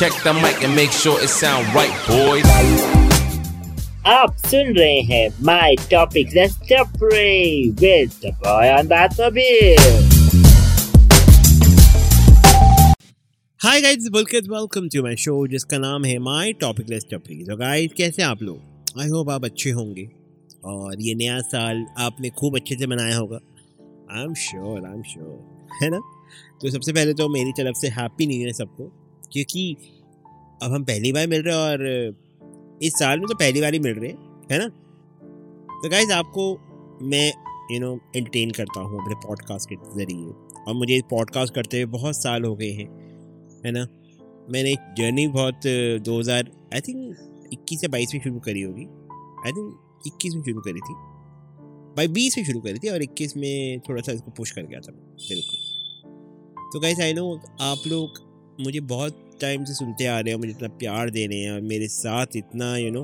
check 0.00 0.12
the 0.24 0.32
mic 0.32 0.64
and 0.64 0.74
make 0.74 0.92
sure 0.92 1.20
it 1.20 1.28
sound 1.28 1.66
right, 1.74 1.96
boys. 2.08 2.44
आप 4.06 4.36
सुन 4.36 4.72
रहे 4.76 5.00
हैं 5.00 5.28
my 5.42 5.74
topic 5.90 6.26
with 7.80 8.10
the 8.24 8.30
boy 8.34 8.70
on 8.70 8.86
the 8.86 8.92
that 8.92 9.12
hi 13.64 13.80
guys 13.80 14.08
Pulkit 14.08 14.44
welcome 14.44 14.88
to 14.88 15.02
my 15.02 15.16
show 15.16 15.46
जिसका 15.46 15.78
नाम 15.78 16.04
है 16.04 16.18
my 16.18 16.52
topic 16.52 16.90
less 16.90 17.06
टपरी 17.12 17.44
तो 17.44 17.56
guys 17.56 17.90
कैसे 17.96 18.22
आप 18.22 18.42
लोग? 18.42 18.58
आई 19.00 19.08
होप 19.08 19.30
आप 19.30 19.44
अच्छे 19.44 19.70
होंगे। 19.70 20.08
और 20.64 20.96
ये 21.00 21.14
नया 21.14 21.40
साल 21.40 21.86
आपने 21.98 22.30
खूब 22.30 22.56
अच्छे 22.56 22.74
से 22.74 22.86
मनाया 22.86 23.16
होगा। 23.16 23.38
I 24.16 24.24
am 24.24 24.34
sure 24.34 24.86
I 24.86 24.92
am 24.92 25.02
sure 25.02 25.68
है 25.82 25.90
ना? 25.90 26.00
तो 26.62 26.70
सबसे 26.70 26.92
पहले 26.92 27.14
तो 27.14 27.28
मेरी 27.28 27.52
तरफ़ 27.52 27.76
से 27.76 27.88
हैप्पी 27.88 28.26
न्यू 28.26 28.40
ईयर 28.40 28.52
सबको। 28.52 28.92
क्योंकि 29.32 29.76
अब 30.62 30.72
हम 30.72 30.84
पहली 30.84 31.12
बार 31.12 31.26
मिल 31.26 31.42
रहे 31.42 31.54
हैं 31.54 31.62
और 31.62 32.78
इस 32.82 32.92
साल 32.94 33.18
में 33.18 33.26
तो 33.28 33.34
पहली 33.34 33.60
बार 33.60 33.72
ही 33.72 33.78
मिल 33.78 33.94
रहे 33.94 34.10
हैं, 34.10 34.46
है 34.52 34.58
ना? 34.58 34.68
तो 35.74 35.88
गाइज़ 35.90 36.12
आपको 36.12 36.52
मैं 37.02 37.26
यू 37.72 37.80
नो 37.80 37.92
एंटरटेन 38.16 38.50
करता 38.50 38.80
हूँ 38.80 39.00
अपने 39.02 39.14
पॉडकास्ट 39.26 39.68
के 39.68 39.76
ज़रिए। 39.94 40.32
और 40.60 40.74
मुझे 40.74 41.00
पॉडकास्ट 41.10 41.54
करते 41.54 41.80
हुए 41.80 41.90
बहुत 41.92 42.16
साल 42.16 42.44
हो 42.44 42.54
गए 42.56 42.70
हैं, 42.70 42.88
है 43.66 43.72
ना? 43.72 43.86
मैंने 44.52 44.74
जर्नी 44.98 45.26
बहुत, 45.28 45.60
दो 46.04 46.18
हज़ार 46.18 46.50
आई 46.74 46.80
थिंक 46.80 47.48
इक्कीस 47.52 47.84
या 47.84 47.88
बाईस 47.88 48.14
में 48.14 48.20
शुरू 48.22 48.38
करी 48.40 48.62
होगी। 48.62 48.84
आई 49.46 49.52
थिंक 49.52 50.02
इक्कीस 50.06 50.34
में 50.34 50.42
शुरू 50.42 50.60
करी 50.60 50.80
थी। 50.80 50.94
बाई 51.96 52.08
बीस 52.08 52.36
में 52.38 52.44
शुरू 52.44 52.60
करी 52.60 52.78
थी 52.78 52.88
और 52.88 53.02
इक्कीस 53.02 53.36
में 53.36 53.80
थोड़ा 53.88 54.02
सा 54.02 54.12
इसको 54.12 54.30
पुश 54.30 54.50
कर 54.50 54.62
गया 54.62 54.80
था 54.80 54.92
बिल्कुल। 54.92 55.58
तो 56.72 56.80
गाइस 56.80 57.00
आई 57.00 57.12
नो 57.12 57.24
आप 57.60 57.86
लोग 57.86 58.18
मुझे 58.60 58.80
बहुत 58.80 59.38
टाइम 59.40 59.64
से 59.64 59.74
सुनते 59.74 60.06
आ 60.06 60.20
रहे 60.20 60.32
हैं, 60.32 60.40
मुझे 60.40 60.50
इतना 60.50 60.68
प्यार 60.68 61.10
दे 61.10 61.26
रहे 61.26 61.38
हैं 61.38 61.52
और 61.52 61.60
मेरे 61.60 61.88
साथ 61.88 62.26
इतना 62.36 62.76
यू 62.76 62.90
नो 62.90 63.02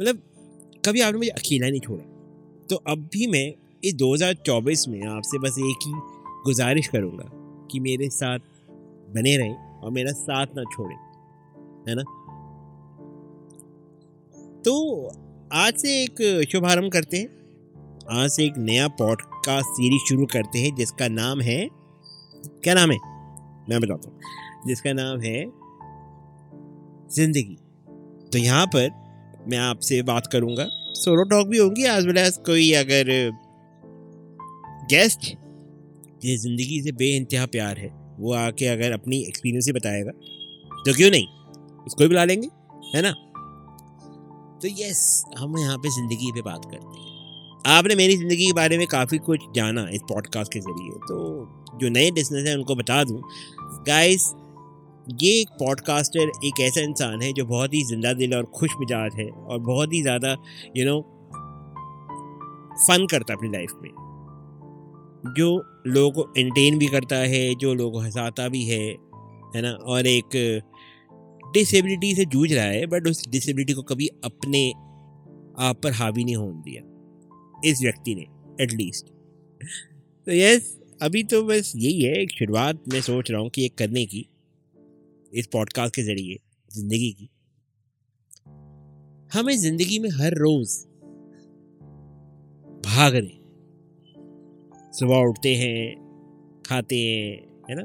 मतलब 0.00 0.22
कभी 0.84 1.00
आपने 1.00 1.18
मुझे 1.18 1.30
अकेला 1.30 1.68
नहीं 1.68 1.80
छोड़ा। 1.80 2.04
तो 2.70 2.76
अब 2.76 2.98
भी 3.12 3.26
मैं 3.26 3.52
इस 3.84 3.94
2024 3.94 4.88
में 4.88 5.06
आपसे 5.06 5.38
बस 5.38 5.54
एक 5.58 5.86
ही 5.86 5.92
गुजारिश 6.44 6.86
करूँगा 6.86 7.30
कि 7.70 7.80
मेरे 7.80 8.08
साथ 8.08 8.38
बने 9.14 9.36
रहें 9.36 9.80
और 9.80 9.90
मेरा 9.90 10.12
साथ 10.12 10.46
ना 10.56 10.62
छोड़ें, 10.62 10.96
है 11.88 11.94
ना? 11.94 12.02
तो 14.64 15.06
आज 15.52 15.74
से 15.74 16.02
एक 16.02 16.48
शुभारंभ 16.52 16.92
करते 16.92 17.16
हैं। 17.16 17.28
आज 18.22 18.30
से 18.30 18.44
एक 18.44 18.58
नया 18.58 18.88
पॉडकास्ट 18.88 19.66
सीरीज़ 19.66 20.02
शुरू 20.08 20.26
करते 20.26 20.58
हैं, 20.58 20.74
जिसका 20.74 21.08
नाम 21.08 21.40
है, 21.40 21.68
क्या 22.46 22.74
नाम 22.74 22.90
है? 22.90 23.15
मैं 23.68 23.80
बताता 23.80 24.08
हूँ। 24.08 24.18
जिसका 24.66 24.92
नाम 24.92 25.20
है 25.20 25.44
ज़िंदगी। 27.10 27.56
तो 28.32 28.38
यहाँ 28.38 28.66
पर 28.66 28.88
मैं 29.48 29.58
आपसे 29.60 30.00
बात 30.04 30.26
करूँगा। 30.26 30.66
सोलो 30.96 31.24
टॉक 31.26 31.46
भी 31.48 31.58
होंगी 31.58 31.84
एज 31.86 32.06
वेल 32.06 32.18
एज 32.18 32.36
कोई 32.46 32.72
अगर 32.74 33.10
गेस्ट 34.90 35.34
जिस 36.22 36.40
ज़िंदगी 36.42 36.80
से 36.82 36.92
बे 36.94 37.14
इंतहा 37.16 37.46
प्यार 37.48 37.78
है, 37.78 37.88
वो 38.18 38.32
आके 38.34 38.66
अगर 38.66 38.92
अपनी 38.92 39.18
एक्सपीरियंस 39.18 39.66
ही 39.66 39.72
बताएगा 39.72 40.10
तो 40.80 40.94
क्यों 40.94 41.10
नहीं? 41.10 41.26
उसको 41.86 42.02
भी 42.02 42.08
बुला 42.08 42.24
लेंगे, 42.24 42.48
है 42.94 43.02
ना? 43.02 43.10
तो 44.62 44.68
यस 44.80 45.00
हम 45.38 45.58
यहाँ 45.58 45.76
पे 45.78 45.88
ज़िंदगी 45.90 46.30
पे 46.32 46.42
बात 46.42 46.64
करते 46.64 47.00
हैं। 47.00 47.05
आपने 47.66 47.94
मेरी 47.94 48.16
ज़िंदगी 48.16 48.46
के 48.46 48.52
बारे 48.52 48.76
में 48.78 48.86
काफ़ी 48.86 49.18
कुछ 49.18 49.44
जाना 49.54 49.86
इस 49.94 50.00
पॉडकास्ट 50.08 50.52
के 50.52 50.60
ज़रिए 50.60 50.90
तो 51.06 51.78
जो 51.80 51.88
नए 51.88 52.10
बिज़नेस 52.10 52.48
हैं 52.48 52.54
उनको 52.56 52.74
बता 52.74 53.02
दूँ। 53.04 53.20
गाइस 53.86 54.26
ये 55.22 55.30
एक 55.40 55.48
पॉडकास्टर 55.60 56.30
एक 56.46 56.60
ऐसा 56.60 56.80
इंसान 56.80 57.22
है 57.22 57.32
जो 57.32 57.44
बहुत 57.46 57.74
ही 57.74 57.82
ज़िंदा 57.84 58.12
दिल 58.12 58.34
और 58.34 58.44
खुश 58.54 58.70
मिजाज 58.80 59.18
है 59.18 59.28
और 59.28 59.58
बहुत 59.60 59.92
ही 59.92 60.02
ज़्यादा 60.02 60.36
यू 60.76 60.84
नो 60.86 61.00
फन 62.78 63.06
करता 63.10 63.32
है 63.32 63.36
अपनी 63.36 63.50
लाइफ 63.50 63.72
में। 63.82 63.90
जो 65.34 65.50
लोगों 65.86 66.10
को 66.12 66.32
एंटेन 66.38 66.78
भी 66.78 66.86
करता 66.86 67.16
है, 67.16 67.54
जो 67.54 67.74
लोगों 67.74 67.92
को 67.92 68.00
हंसाता 68.00 68.48
भी 68.48 68.64
है 68.64 68.82
है 69.56 69.62
ना? 69.62 69.70
और 69.70 70.06
एक 70.06 70.36
डिसेबिलिटी 71.54 72.14
से 72.14 72.24
जूझ 72.26 72.52
रहा 72.52 72.64
है 72.64 72.86
बट 72.86 73.08
उस 73.08 73.28
डिसेबिलिटी 73.28 73.72
को 73.72 73.82
कभी 73.84 74.06
अपने 74.24 74.68
आप 75.66 75.80
पर 75.82 75.92
हावी 75.92 76.24
नहीं 76.24 76.36
होने 76.36 76.62
दिया। 76.62 76.92
इस 77.64 77.80
व्यक्ति 77.82 78.14
ने 78.14 78.26
एटलीस्ट 78.64 79.06
तो 80.26 80.32
यस 80.32 80.80
अभी 81.02 81.22
तो 81.22 81.42
बस 81.42 81.72
यही 81.76 82.02
है, 82.02 82.22
एक 82.22 82.30
शुरुआत 82.30 82.82
मैं 82.92 83.00
सोच 83.00 83.30
रहा 83.30 83.40
हूँ 83.40 83.50
कि 83.50 83.64
एक 83.64 83.74
करने 83.74 84.06
की, 84.06 84.28
इस 85.32 85.46
पॉडकास्ट 85.46 85.94
के 85.94 86.02
ज़रिए, 86.02 86.36
ज़िंदगी 86.70 87.10
की. 87.12 87.28
हमें 89.32 89.56
ज़िंदगी 89.56 89.98
में 89.98 90.10
हर 90.10 90.34
रोज़ 90.34 90.86
भाग 92.86 93.14
रहे 93.14 93.28
सुबह 94.92 95.16
उठते 95.16 95.54
हैं, 95.54 95.96
खाते 96.68 96.96
हैं, 96.96 97.64
है 97.70 97.74
ना? 97.74 97.82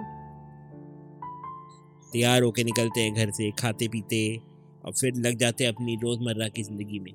तैयार 2.14 2.44
होके 2.44 2.64
निकलते 2.64 3.02
हैं 3.02 3.14
घर 3.14 3.32
से 3.32 3.52
खाते 3.52 3.88
पीते 3.88 4.38
और 4.86 4.94
फिर 4.94 5.16
लग 5.16 5.38
जाते 5.38 5.64
हैं 5.64 5.74
अपनी 5.74 5.96
रोज़मर्रा 5.96 6.48
की 6.48 6.64
ज़िंदगी 6.64 7.00
में. 7.00 7.14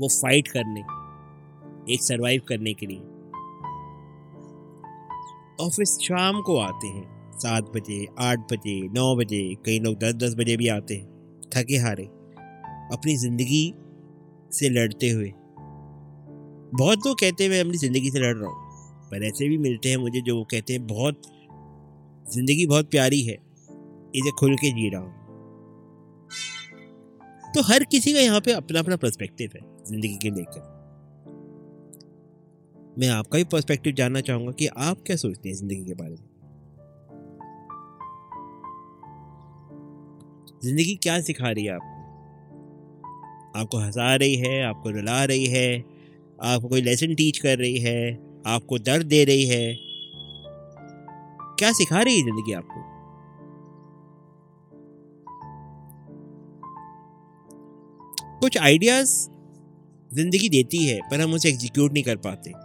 वो 0.00 0.08
फाइट 0.08 0.48
करने 0.48 1.03
एक 1.90 2.02
सरवाइव 2.02 2.42
करने 2.48 2.74
के 2.74 2.86
लिए। 2.86 3.00
ऑफ़िस 5.66 5.98
शाम 6.02 6.40
को 6.42 6.56
आते 6.58 6.86
हैं। 6.86 7.30
सात 7.32 7.64
बजे, 7.64 8.06
आठ 8.18 8.38
बजे, 8.38 8.80
नौ 8.82 9.16
बजे, 9.16 9.56
कई 9.66 9.78
लोग 9.78 9.94
दस 9.94 10.12
दस 10.12 10.34
बजे 10.34 10.56
भी 10.56 10.68
आते 10.68 10.94
हैं। 10.94 11.40
थके 11.54 11.76
हारे। 11.76 12.04
अपनी 12.92 13.16
ज़िंदगी 13.16 13.74
से 14.52 14.68
लड़ते 14.68 15.10
हुए। 15.10 15.32
बहुत 16.78 17.06
लोग 17.06 17.20
कहते 17.20 17.44
हैं, 17.44 17.50
मैं 17.50 17.60
अपनी 17.60 17.76
ज़िंदगी 17.76 18.10
से 18.10 18.18
लड़ 18.18 18.36
रहा 18.36 18.50
हूँ। 18.50 18.64
पर 19.10 19.24
ऐसे 19.24 19.48
भी 19.48 19.58
मिलते 19.58 19.88
हैं 19.88 19.96
मुझे 19.96 20.20
जो 20.20 20.36
वो 20.36 20.44
कहते 20.44 20.72
हैं, 20.72 20.86
बहुत, 20.86 21.22
ज़िंदगी 22.32 22.66
बहुत 22.66 22.90
प्यारी 22.90 23.22
है। 23.22 23.34
इसे 24.16 24.30
खुल 24.30 24.56
के 24.56 24.70
जी 24.70 24.88
रहा 24.88 25.00
हूँ। 25.00 25.12
तो 27.54 27.62
हर 27.62 27.84
किसी 27.84 28.12
का 28.12 28.20
यहाँ 28.20 28.40
पे 28.40 28.52
अपना 28.52 28.80
अपना 28.80 28.96
पर्सपेक्टिव 28.96 29.50
है, 29.54 29.84
ज़िंदगी 29.84 30.18
के 30.22 30.30
लेकर। 30.30 30.83
मैं 32.98 33.08
आपका 33.08 33.38
भी 33.38 33.44
पर्सपेक्टिव 33.44 33.92
जानना 33.92 34.20
चाहूँगा 34.20 34.52
कि 34.52 34.66
आप 34.66 34.96
क्या 35.06 35.16
सोचते 35.16 35.48
हैं 35.48 35.56
ज़िंदगी 35.56 35.84
के 35.84 35.94
बारे 35.94 36.10
में? 36.10 36.28
ज़िंदगी 40.64 40.94
क्या 41.02 41.20
सिखा 41.20 41.50
रही 41.50 41.64
है 41.64 41.74
आपको? 41.74 41.92
आपको 43.60 43.78
हंसा 43.78 44.14
रही 44.14 44.36
है, 44.36 44.62
आपको 44.64 44.90
रुला 44.90 45.24
रही 45.24 45.46
है, 45.46 45.84
आपको 46.42 46.68
कोई 46.68 46.80
लेसन 46.80 47.14
टीच 47.14 47.38
कर 47.38 47.58
रही 47.58 47.78
है, 47.78 48.14
आपको 48.46 48.78
दर्द 48.78 49.06
दे 49.06 49.24
रही 49.24 49.46
है। 49.46 49.76
क्या 51.58 51.72
सिखा 51.72 52.02
रही 52.02 52.16
है 52.16 52.24
ज़िंदगी 52.24 52.52
आपको? 52.52 52.80
कुछ 58.40 58.58
आइडियाज़ 58.58 59.28
ज़िंदगी 60.10 60.48
देती 60.48 60.86
है, 60.86 61.00
पर 61.10 61.20
हम 61.20 61.34
उसे 61.34 61.48
एग्जीक्यूट 61.48 61.92
नहीं 61.92 62.04
कर 62.04 62.16
पाते। 62.16 62.63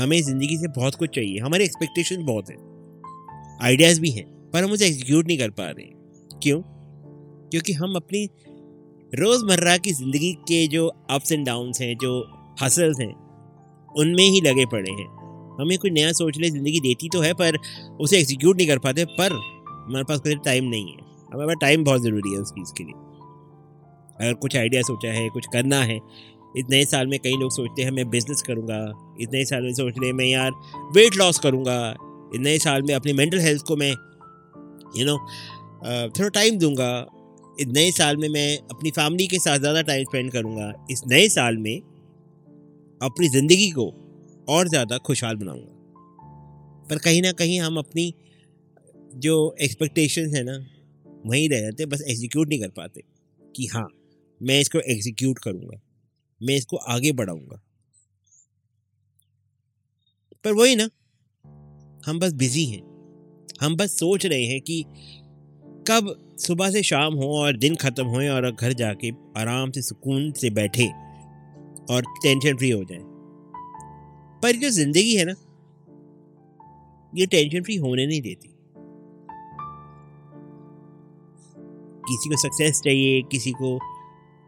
हमें 0.00 0.22
ज़िंदगी 0.22 0.56
से 0.56 0.68
बहुत 0.68 0.94
कुछ 0.94 1.10
चाहिए। 1.10 1.38
हमारे 1.38 1.64
एक्सपेक्टेशन 1.64 2.24
बहुत 2.24 2.50
हैं। 2.50 2.56
आइडियाज़ 3.62 4.00
भी 4.00 4.10
हैं, 4.10 4.50
पर 4.50 4.64
हम 4.64 4.70
उसे 4.70 4.86
एग्जीक्यूट 4.86 5.26
नहीं 5.26 5.38
कर 5.38 5.50
पा 5.50 5.64
रहे 5.64 5.86
क्यों? 6.42 6.62
क्योंकि 7.50 7.72
हम 7.72 7.94
अपनी 7.94 8.30
रोज़मर्रा 9.14 9.76
की 9.76 9.92
ज़िंदगी 9.92 10.32
के 10.32 10.66
जो 10.66 10.86
अप्स 11.10 11.32
एंड 11.32 11.46
डाउन्स 11.46 11.80
हैं, 11.80 11.96
जो 11.96 12.28
हसल्स 12.62 13.00
हैं, 13.00 13.14
उनमें 13.96 14.24
ही 14.24 14.40
लगे 14.40 14.66
पड़े 14.66 14.90
हैं। 14.90 15.06
हमें 15.60 15.78
कोई 15.78 15.90
नया 15.90 16.12
सोचने 16.12 16.50
ज़िंदगी 16.50 16.80
देती 16.80 17.08
तो 17.08 17.20
है, 17.20 17.34
पर 17.34 17.58
उसे 18.00 18.18
एग्जीक्यूट 18.18 18.56
नहीं 18.56 18.68
कर 18.68 18.78
पाते, 18.78 19.04
पर 19.04 19.32
हमारे 19.86 20.04
पास 20.04 20.20
कोई 20.20 20.34
टाइम 20.34 20.64
नहीं 20.64 20.92
है। 20.92 20.98
हमारे 21.32 21.46
पास 21.46 21.56
टाइम 21.60 21.84
बहुत 21.84 22.02
ज़रूरी 22.02 22.32
है 22.32 22.40
उस 22.40 22.50
चीज़ 22.50 22.72
के 22.78 22.84
लिए। 22.84 22.94
अगर 24.20 24.34
कुछ 24.34 24.56
आइडिया 24.56 24.82
सोचा 24.82 25.08
है, 25.08 25.28
कुछ 25.28 25.46
करना 25.52 25.82
है 25.82 26.00
इस 26.56 26.64
नए 26.70 26.84
साल 26.84 27.06
में 27.06 27.18
कई 27.20 27.32
लोग 27.32 27.50
सोचते 27.52 27.82
हैं, 27.82 27.90
मैं 27.90 28.08
बिज़नेस 28.10 28.42
करूँगा। 28.42 28.78
इस 29.20 29.28
नए 29.32 29.44
साल 29.44 29.62
में 29.62 29.72
सोच 29.74 29.94
रहे 29.98 30.12
मैं 30.12 30.26
यार 30.26 30.50
वेट 30.94 31.16
लॉस 31.16 31.38
करूँगा। 31.38 31.78
इस 32.34 32.40
नए 32.40 32.58
साल 32.58 32.82
में 32.82 32.94
अपनी 32.94 33.12
मेंटल 33.12 33.40
हेल्थ 33.40 33.62
को 33.66 33.76
मैं 33.76 33.90
यू 34.96 35.04
नो 35.06 35.16
थोड़ा 36.08 36.28
टाइम 36.30 36.58
दूँगा। 36.58 36.90
इस 37.60 37.66
नए 37.68 37.90
साल 37.90 38.16
में 38.16 38.28
मैं 38.28 38.56
अपनी 38.70 38.90
फैमिली 38.90 39.26
के 39.26 39.38
साथ 39.38 39.58
ज़्यादा 39.58 39.82
टाइम 39.82 40.04
स्पेंड 40.04 40.30
करूँगा। 40.32 40.72
इस 40.90 41.02
नए 41.06 41.28
साल 41.28 41.56
में 41.58 41.76
अपनी 43.00 43.28
ज़िंदगी 43.28 43.70
को 43.70 43.86
और 44.48 44.68
ज़्यादा 44.68 44.98
खुशहाल 44.98 45.36
बनाऊँगा। 45.36 45.78
पर 46.88 46.98
कहीं 46.98 47.22
ना 47.22 47.32
कहीं 47.32 47.60
हम 47.60 47.76
अपनी 47.78 48.12
जो 49.16 49.34
एक्सपेक्टेशन 49.62 50.34
है 50.34 50.42
ना, 50.44 50.56
वहीं 51.26 51.48
रह 51.48 51.60
जाते 51.60 51.86
बस 51.86 52.02
एग्जीक्यूट 52.08 52.48
नहीं 52.48 52.60
कर 52.60 52.68
पाते 52.76 53.02
कि 53.40 53.66
हाँ 53.66 53.88
मैं 54.40 54.60
इसको 54.60 54.80
एग्जीक्यूट 54.80 55.38
करूँगा। 55.38 55.80
मैं 56.40 56.54
इसको 56.54 56.76
आगे 56.76 57.12
बढ़ाऊँगा। 57.12 57.60
पर 60.44 60.52
वही 60.52 60.76
ना, 60.76 60.88
हम 62.06 62.18
बस 62.18 62.32
बिज़ी 62.32 62.64
हैं। 62.64 62.82
हम 63.60 63.76
बस 63.76 63.98
सोच 63.98 64.26
रहे 64.26 64.44
हैं 64.44 64.60
कि 64.60 64.84
कब 65.88 66.36
सुबह 66.38 66.70
से 66.70 66.82
शाम 66.82 67.14
हो 67.14 67.28
और 67.38 67.56
दिन 67.56 67.74
ख़त्म 67.74 68.04
होए 68.06 68.28
और 68.28 68.50
घर 68.52 68.72
जाके 68.72 69.10
आराम 69.40 69.70
से 69.70 69.82
सुकून 69.82 70.32
से 70.32 70.50
बैठे 70.50 70.86
और 71.94 72.02
टेंशन 72.22 72.56
फ्री 72.56 72.70
हो 72.70 72.84
जाए। 72.84 73.00
पर 74.42 74.56
जो 74.56 74.70
ज़िंदगी 74.70 75.14
है 75.16 75.24
ना, 75.24 75.34
ये 77.14 77.26
टेंशन 77.26 77.62
फ्री 77.62 77.76
होने 77.76 78.06
नहीं 78.06 78.22
देती। 78.22 78.48
किसी 82.08 82.28
को 82.28 82.36
सक्सेस 82.36 82.80
चाहिए, 82.84 83.22
किसी 83.22 83.52
को 83.52 83.78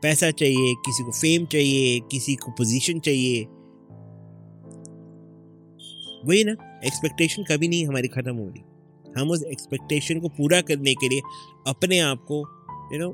पैसा 0.03 0.31
चाहिए, 0.31 0.75
किसी 0.75 1.05
को 1.05 1.11
फेम 1.11 1.47
चाहिए, 1.47 2.01
किसी 2.01 2.35
को 2.35 2.51
पोजीशन 2.51 3.01
चाहिए। 3.01 3.45
वही 6.25 6.45
ना 6.45 6.81
एक्सपेक्टेशन 6.87 7.43
कभी 7.43 7.69
नहीं 7.69 7.87
हमारी 7.87 8.09
ख़त्म 8.09 8.37
हो 8.37 8.49
रही। 8.49 8.63
हम 9.19 9.31
उस 9.31 9.43
एक्सपेक्टेशन 9.43 10.21
को 10.21 10.29
पूरा 10.29 10.61
करने 10.61 10.95
के 10.95 11.09
लिए 11.09 11.21
अपने 11.67 11.99
आप 11.99 12.25
को 12.33 12.39
यू 12.93 12.99
नो 12.99 13.11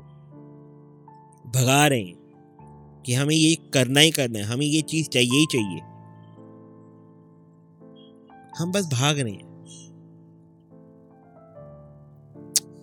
भगा 1.49 1.87
रहे 1.87 2.01
हैं 2.01 2.15
कि 3.05 3.13
हमें 3.13 3.35
ये 3.35 3.57
करना 3.73 3.99
ही 3.99 4.11
करना 4.11 4.39
है, 4.39 4.45
हमें 4.45 4.65
ये 4.65 4.81
चीज़ 4.81 5.07
चाहिए 5.07 5.39
ही 5.39 5.45
चाहिए। 5.45 5.79
हम 8.57 8.71
बस 8.71 8.85
भाग 8.85 9.19
रहे 9.19 9.33
हैं। 9.33 9.49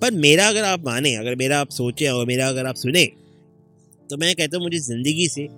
पर 0.03 0.11
मेरा 0.13 0.49
अगर 0.49 0.65
आप 0.65 0.81
माने, 0.81 1.15
अगर 1.15 1.37
मेरा 1.37 1.59
आप 1.59 1.69
सोचे 1.69 2.07
और 2.07 2.27
मेरा 2.27 2.49
अगर 2.49 2.67
आप 2.67 2.75
सुने 2.75 3.26
तो 4.11 4.17
मैं 4.17 4.35
कहता 4.35 4.57
हूँ, 4.57 4.65
मुझे 4.65 4.79
ज़िंदगी 4.79 5.29
से 5.29 5.49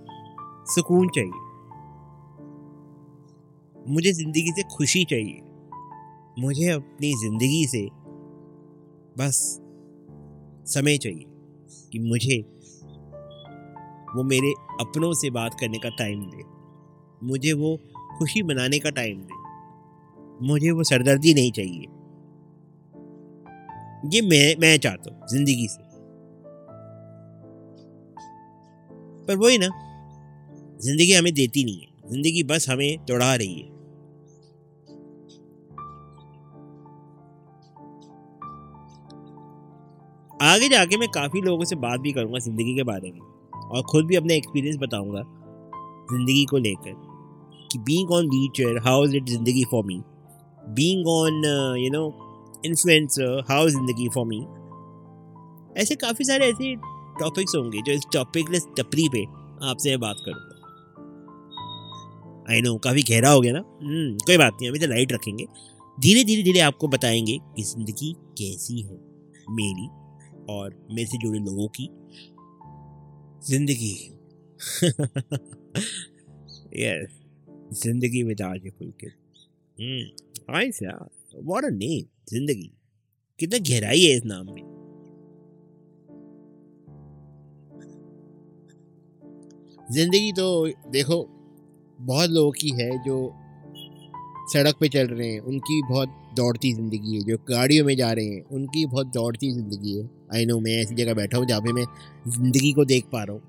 सुकून 0.75 1.09
चाहिए। 1.09 1.47
मुझे 3.89 4.13
ज़िंदगी 4.13 4.53
से 4.57 4.63
खुशी 4.77 5.05
चाहिए। 5.05 5.41
मुझे 6.43 6.69
अपनी 6.71 7.13
ज़िंदगी 7.15 7.67
से 7.67 7.89
बस 9.19 9.39
समय 10.67 10.99
चाहिए 10.99 11.25
कि 11.93 11.99
मुझे 11.99 12.39
वो 14.17 14.23
मेरे 14.23 14.53
अपनों 14.81 15.13
से 15.13 15.31
बात 15.31 15.57
करने 15.61 15.79
का 15.79 15.89
टाइम 15.89 16.21
दे। 16.21 16.43
मुझे 17.27 17.53
वो 17.53 17.77
खुशी 18.19 18.43
मनाने 18.43 18.79
का 18.79 18.91
टाइम 18.91 19.21
दे। 19.21 20.47
मुझे 20.47 20.71
वो 20.71 20.83
सरदर्दी 20.83 21.35
नहीं 21.35 21.53
चाहिए। 21.53 21.87
ये 24.15 24.23
मैं 24.23 24.57
मैं 24.61 24.79
चाहता 24.79 25.15
हूँ 25.15 25.27
ज़िंदगी 25.29 25.67
से। 25.69 25.88
पर 29.29 29.37
वही 29.37 29.59
ना, 29.59 29.69
ज़िंदगी 30.83 31.13
हमें 31.13 31.33
देती 31.35 31.65
नहीं 31.65 31.81
है। 31.81 32.11
ज़िंदगी 32.13 32.43
बस 32.45 32.69
हमें 32.71 33.05
दौड़ा 33.09 33.35
रही 33.35 33.55
है। 33.55 33.77
आगे 40.43 40.69
जाके 40.69 40.97
मैं 40.97 41.09
काफ़ी 41.09 41.41
लोगों 41.43 41.65
से 41.65 41.77
बात 41.79 42.01
भी 42.01 42.13
करूँगा 42.13 42.39
ज़िंदगी 42.39 42.75
के 42.75 42.83
बारे 42.83 43.11
में 43.13 43.21
और 43.53 43.83
ख़ुद 43.83 44.05
भी 44.07 44.17
अपने 44.17 44.37
एक्सपीरियंस 44.37 44.77
बताऊँगा 44.81 45.23
ज़िंदगी 46.13 46.45
को 46.45 46.59
लेकर 46.59 46.93
कि 47.73 47.79
being 47.79 48.11
on 48.13 48.29
teacher 48.29 48.79
how 48.85 49.05
is 49.05 49.17
it 49.17 49.25
ज़िंदगी 49.29 49.65
for 49.71 49.85
me 49.85 50.01
being 50.75 51.09
on 51.09 51.43
you 51.79 51.91
know 51.93 52.05
influencer 52.67 53.43
how 53.49 53.67
is 53.67 53.75
ज़िंदगी 53.75 54.09
फॉर 54.15 54.27
मी 54.27 54.39
ऐसे 55.83 55.95
काफ़ी 55.97 56.25
सारे 56.25 56.47
ऐसे 56.47 56.75
टॉपिक्स 57.19 57.55
होंगे 57.57 57.83
जो 57.83 57.93
इस 57.93 58.07
टॉपिक 58.13 58.47
टपरी 58.79 59.09
पे 59.13 59.25
आपसे 59.69 59.97
बात 59.97 60.17
करूँगा। 60.27 60.55
आई 62.53 62.61
नो 62.61 62.77
काफ़ी 62.79 63.03
गहरा 63.03 63.31
हो 63.31 63.41
गया 63.41 63.53
ना? 63.53 63.59
हम्म, 63.59 64.17
कोई 64.17 64.37
बात 64.37 64.53
नहीं 64.53 64.71
अभी 64.71 64.79
तो 64.79 64.87
लाइट 64.87 65.13
रखेंगे। 65.13 65.45
धीरे 65.99 66.25
धीरे 66.25 66.43
धीरे 66.43 66.61
आपको 66.61 66.89
बताएँगे 66.89 67.39
कि 67.57 67.63
ज़िंदगी 67.63 68.13
कैसी 68.39 68.81
है 68.83 68.97
मेरी 69.51 69.89
और 70.53 70.75
मेरे 70.91 71.07
से 71.07 71.19
जुड़े 71.19 71.39
लोगों 71.39 71.69
की 71.79 71.89
ज़िंदगी। 73.49 73.95
यस 76.77 77.19
ज़िंदगी 77.83 78.23
में 78.23 78.35
ताज 78.37 78.69
पुलकित 78.69 79.13
नाइस 79.79 80.83
यार 80.83 81.09
व्हाट 81.45 81.65
अ 81.65 81.71
नेम 81.71 82.05
ज़िंदगी। 82.31 82.71
कितना 83.41 83.59
गहराई 83.69 84.03
है 84.03 84.17
इस 84.17 84.25
नाम 84.25 84.47
में। 84.47 84.63
ज़िंदगी 89.93 90.33
तो 90.33 90.67
देखो, 90.67 91.29
बहुत 91.99 92.31
लोगों 92.31 92.51
की 92.51 92.71
है 92.83 92.91
जो 93.05 93.35
सड़क 94.53 94.77
पे 94.81 94.89
चल 94.89 95.07
रहे 95.07 95.29
हैं, 95.29 95.41
उनकी 95.41 95.83
बहुत 95.83 96.09
दौड़ती 96.37 96.73
ज़िंदगी 96.75 97.15
है, 97.15 97.23
जो 97.23 97.37
गाड़ियों 97.37 97.87
में 97.87 97.97
जा 97.97 98.13
रहे 98.13 98.25
हैं, 98.25 98.43
उनकी 98.43 98.87
बहुत 98.87 99.07
दौड़ती 99.07 99.53
ज़िंदगी 99.53 99.99
है। 99.99 100.11
आई 100.35 100.47
नो 100.47 100.61
मैं 100.61 100.73
ऐसी 100.73 100.95
जगह 100.95 101.15
बैठा 101.15 101.39
हूँ 101.39 101.47
जहाँ 101.47 101.61
पे 101.61 101.73
मैं 101.73 101.85
ज़िंदगी 102.29 102.73
को 102.73 102.85
देख 102.85 103.05
पा 103.05 103.23
रहा 103.23 103.33
हूँ। 103.33 103.43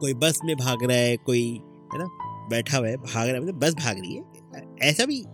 कोई 0.00 0.14
बस 0.14 0.40
में 0.44 0.56
भाग 0.56 0.84
रहा 0.84 0.96
है, 0.96 1.16
कोई, 1.16 1.52
है 1.92 1.98
ना, 1.98 2.08
बैठा 2.50 2.78
हुआ 2.78 2.88
है, 2.88 2.96
भाग 2.96 3.26
रहा 3.26 3.36
है 3.36 3.42
मतलब 3.42 3.54
बस 3.54 3.74
भाग 3.74 3.98
रही 3.98 4.14
है। 4.14 4.22
ऐसा 4.82 5.04
भी, 5.04 5.24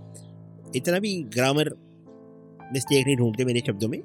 इतना 0.76 0.99
भी 0.99 1.23
ग्रामर 1.23 1.75
मिस्टेक 2.73 3.06
नहीं 3.06 3.17
ढूंढते 3.17 3.44
मेरे 3.44 3.61
शब्दों 3.61 3.88
में, 3.88 3.99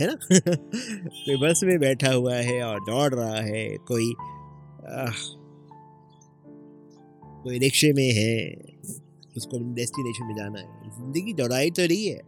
है 0.00 0.06
ना? 0.06 0.14
कोई 0.30 1.36
बस 1.36 1.60
में 1.64 1.78
बैठा 1.78 2.12
हुआ 2.12 2.34
है 2.34 2.62
और 2.62 2.80
दौड़ 2.80 3.14
रहा 3.14 3.40
है, 3.40 3.76
कोई 3.78 4.14
कोई 7.44 7.58
रिक्शे 7.58 7.92
में 7.92 8.10
है। 8.12 8.34
उसको 9.36 9.58
डेस्टिनेशन 9.74 10.26
में 10.26 10.34
जाना 10.36 10.60
है। 10.60 10.90
ज़िंदगी 10.90 11.32
दौड़ाई 11.34 11.70
तो 11.70 11.86
रही 11.86 12.06
है। 12.06 12.20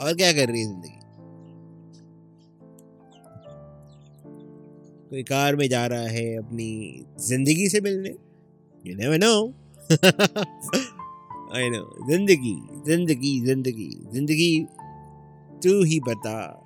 और 0.00 0.14
क्या 0.14 0.32
कर 0.32 0.48
रही 0.48 0.60
है 0.60 0.66
ज़िंदगी? 0.66 0.94
कोई 5.10 5.22
कार 5.22 5.56
में 5.56 5.68
जा 5.68 5.86
रहा 5.86 6.08
है 6.08 6.36
अपनी 6.36 6.70
ज़िंदगी 7.20 7.68
से 7.68 7.80
मिलने। 7.80 8.08
You 8.84 8.96
never 8.96 9.18
know 9.18 9.34
I 11.56 11.68
know 11.70 11.82
ज़िंदगी 12.08 12.54
ज़िंदगी 12.86 13.40
ज़िंदगी 13.46 13.88
ज़िंदगी 14.12 14.66
तू 15.62 15.82
ही 15.84 16.00
बता। 16.00 16.64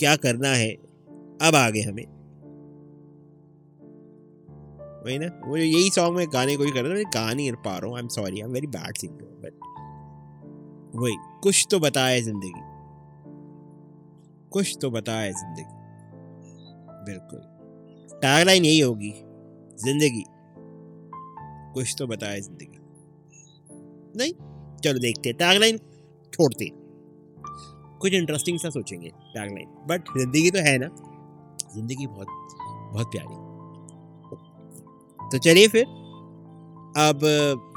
क्या 0.00 0.14
करना 0.16 0.48
है? 0.48 0.70
अब 1.42 1.54
आगे 1.56 1.80
हमें। 1.80 2.04
वही 5.04 5.18
ना, 5.18 5.26
वो 5.46 5.56
यही 5.56 5.90
सॉन्ग 5.90 6.16
में 6.16 6.26
गाने 6.32 6.56
को 6.56 6.64
ही 6.64 6.70
कर 6.70 6.84
रहा 6.84 6.94
मैं 6.94 7.04
गा 7.14 7.32
नहीं 7.32 7.52
पा 7.64 7.76
रहा 7.78 7.86
हूँ 7.86 7.96
I 7.96 8.02
am 8.02 8.08
sorry 8.08 8.40
I 8.40 8.46
am 8.48 8.52
very 8.52 8.66
bad 8.66 8.96
singer 8.98 9.24
but 9.42 9.52
वही, 10.96 11.16
कुछ 11.42 11.66
तो 11.70 11.78
बताए 11.80 12.20
ज़िंदगी। 12.20 12.62
कुछ 14.52 14.76
तो 14.82 14.90
बताए 14.90 15.32
ज़िंदगी। 15.32 15.64
बिल्कुल। 17.04 17.40
टैगलाइन 18.14 18.64
यही 18.64 18.80
होगी, 18.80 19.12
ज़िंदगी। 19.84 20.24
कुछ 21.74 21.94
तो 21.98 22.06
बताए 22.06 22.40
ज़िंदगी। 22.40 22.78
नहीं, 24.18 24.32
चलो 24.84 24.98
देखते 24.98 25.32
टैगलाइन 25.34 25.78
छोड़ते 26.32 26.70
कुछ 28.00 28.12
इंटरेस्टिंग 28.12 28.58
सा 28.58 28.70
सोचेंगे 28.70 29.08
टैगलाइन 29.08 29.68
बट 29.88 30.18
ज़िंदगी 30.18 30.50
तो 30.50 30.58
है 30.58 30.78
ना, 30.78 30.88
ज़िंदगी 31.74 32.06
बहुत 32.06 32.28
बहुत 32.92 33.06
प्यारी। 33.06 33.43
तो 35.32 35.38
चलिए 35.38 35.68
फिर, 35.68 35.84
अब 36.98 37.20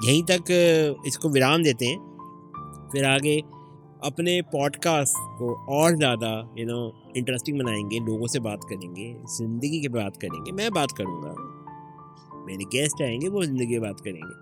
यहीं 0.03 0.23
तक 0.23 1.03
इसको 1.07 1.29
विराम 1.29 1.63
देते 1.63 1.85
हैं। 1.85 2.89
फिर 2.91 3.05
आगे 3.05 3.39
अपने 4.03 4.41
पॉडकास्ट 4.41 5.15
को 5.37 5.53
और 5.75 5.95
ज़्यादा 5.95 6.31
यू 6.57 6.65
नो 6.65 7.13
इंटरेस्टिंग 7.17 7.59
बनाएँगे, 7.59 7.99
लोगों 7.99 8.27
से 8.27 8.39
बात 8.39 8.63
करेंगे, 8.63 9.13
ज़िंदगी 9.37 9.79
की 9.81 9.87
बात 9.87 10.17
करेंगे, 10.17 10.51
मैं 10.51 10.69
बात 10.71 10.91
करूँगा। 10.91 11.33
मेरे 12.45 12.65
गेस्ट 12.65 13.01
आएँगे, 13.01 13.27
वो 13.27 13.43
ज़िंदगी 13.43 13.67
की 13.67 13.79
बात 13.79 13.99
करेंगे। 13.99 14.35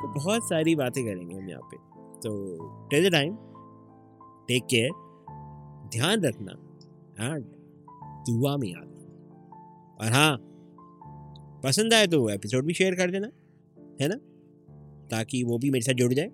तो 0.00 0.08
बहुत 0.14 0.48
सारी 0.48 0.74
बातें 0.76 1.04
करेंगे 1.04 1.34
हम 1.34 1.48
यहाँ 1.48 1.68
पे। 1.70 1.76
तो 2.20 2.88
टेल 2.90 3.10
टाइम 3.10 3.34
टेक 4.48 4.66
केयर 4.66 4.90
ध्यान 5.92 6.24
रखना 6.24 6.52
एंड 7.24 7.44
दुआ 8.28 8.56
में 8.56 8.68
याद 8.68 9.98
और 10.00 10.12
हाँ 10.12 10.36
पसंद 11.62 11.94
आए 11.94 12.06
तो 12.06 12.30
एपिसोड 12.30 12.64
भी 12.64 12.74
शेयर 12.74 12.94
कर 12.94 13.10
देना, 13.10 13.26
है 14.00 14.08
ना? 14.08 14.14
ताकि 15.10 15.42
वो 15.44 15.58
भी 15.58 15.70
मेरे 15.70 15.82
साथ 15.82 15.94
जुड़ 15.94 16.14
जाए, 16.14 16.30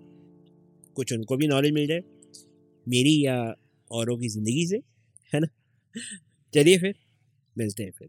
कुछ 0.95 1.12
उनको 1.12 1.37
भी 1.37 1.47
नॉलेज 1.47 1.73
मिल 1.73 1.87
जाए, 1.87 2.00
मेरी 2.88 3.26
या 3.26 3.54
औरों 3.90 4.19
की 4.19 4.28
ज़िंदगी 4.28 4.66
से, 4.66 4.76
है 5.35 5.40
ना? 5.40 5.47
चलिए 6.54 6.78
फिर, 6.78 6.95
मिलते 7.59 7.83
हैं 7.83 7.90
फिर। 7.90 8.09